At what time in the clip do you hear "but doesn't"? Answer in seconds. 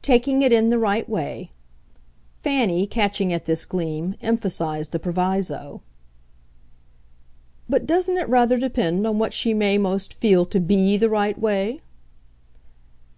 7.68-8.16